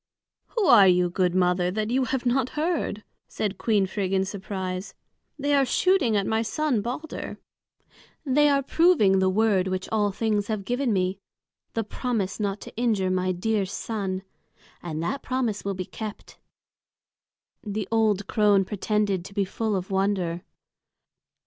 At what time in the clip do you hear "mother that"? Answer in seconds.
1.35-1.91